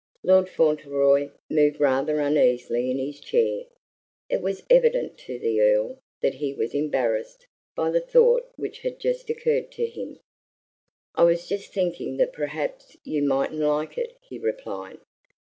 [0.23, 3.65] Lord Fauntleroy moved rather uneasily in his chair.
[4.31, 8.97] It was evident to the Earl that he was embarrassed by the thought which had
[8.99, 10.17] just occurred to him.
[11.13, 14.97] "I was just thinking that perhaps you mightn't like it," he replied.